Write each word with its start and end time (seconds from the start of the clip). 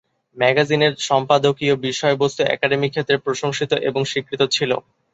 ম্যাগাজিনের 0.37 0.93
সম্পাদকীয় 1.09 1.75
বিষয়বস্তু 1.87 2.41
একাডেমিক 2.47 2.91
ক্ষেত্রে 2.93 3.15
প্রশংসিত 3.17 3.71
এবং 3.89 4.01
স্বীকৃত 4.05 4.41
ছিল। 4.55 4.71